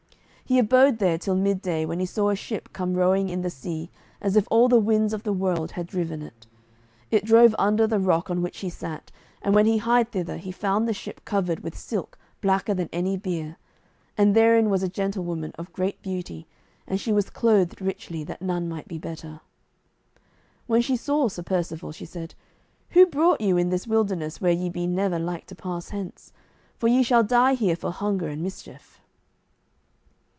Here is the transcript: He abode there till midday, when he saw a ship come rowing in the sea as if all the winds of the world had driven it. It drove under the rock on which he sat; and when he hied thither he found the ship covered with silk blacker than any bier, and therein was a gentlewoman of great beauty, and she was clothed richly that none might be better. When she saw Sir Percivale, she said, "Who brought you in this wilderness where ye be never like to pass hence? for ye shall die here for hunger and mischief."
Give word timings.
He 0.43 0.59
abode 0.59 0.97
there 0.97 1.17
till 1.17 1.35
midday, 1.37 1.85
when 1.85 2.01
he 2.01 2.05
saw 2.05 2.27
a 2.29 2.35
ship 2.35 2.73
come 2.73 2.95
rowing 2.95 3.29
in 3.29 3.41
the 3.41 3.49
sea 3.49 3.89
as 4.19 4.35
if 4.35 4.45
all 4.51 4.67
the 4.67 4.81
winds 4.81 5.13
of 5.13 5.23
the 5.23 5.31
world 5.31 5.71
had 5.71 5.87
driven 5.87 6.21
it. 6.21 6.45
It 7.09 7.23
drove 7.23 7.55
under 7.57 7.87
the 7.87 7.99
rock 8.01 8.29
on 8.29 8.41
which 8.41 8.57
he 8.57 8.69
sat; 8.69 9.13
and 9.41 9.55
when 9.55 9.65
he 9.65 9.77
hied 9.77 10.11
thither 10.11 10.35
he 10.35 10.51
found 10.51 10.89
the 10.89 10.93
ship 10.93 11.23
covered 11.23 11.61
with 11.61 11.77
silk 11.77 12.19
blacker 12.41 12.73
than 12.73 12.89
any 12.91 13.15
bier, 13.15 13.55
and 14.17 14.35
therein 14.35 14.69
was 14.69 14.83
a 14.83 14.89
gentlewoman 14.89 15.53
of 15.57 15.71
great 15.71 16.01
beauty, 16.01 16.45
and 16.85 16.99
she 16.99 17.13
was 17.13 17.29
clothed 17.29 17.81
richly 17.81 18.21
that 18.25 18.41
none 18.41 18.67
might 18.67 18.89
be 18.89 18.97
better. 18.97 19.39
When 20.67 20.81
she 20.81 20.97
saw 20.97 21.29
Sir 21.29 21.43
Percivale, 21.43 21.93
she 21.93 22.03
said, 22.03 22.35
"Who 22.89 23.05
brought 23.05 23.39
you 23.39 23.55
in 23.55 23.69
this 23.69 23.87
wilderness 23.87 24.41
where 24.41 24.51
ye 24.51 24.67
be 24.67 24.85
never 24.85 25.17
like 25.17 25.45
to 25.45 25.55
pass 25.55 25.91
hence? 25.91 26.33
for 26.77 26.89
ye 26.89 27.03
shall 27.03 27.23
die 27.23 27.53
here 27.53 27.77
for 27.77 27.91
hunger 27.93 28.27
and 28.27 28.43
mischief." 28.43 28.97